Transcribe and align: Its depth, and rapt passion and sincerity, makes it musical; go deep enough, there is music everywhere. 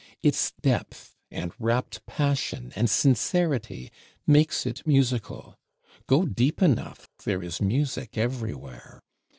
Its 0.23 0.49
depth, 0.63 1.15
and 1.29 1.51
rapt 1.59 2.03
passion 2.07 2.73
and 2.75 2.89
sincerity, 2.89 3.91
makes 4.25 4.65
it 4.65 4.81
musical; 4.87 5.59
go 6.07 6.25
deep 6.25 6.59
enough, 6.59 7.07
there 7.23 7.43
is 7.43 7.61
music 7.61 8.17
everywhere. 8.17 8.99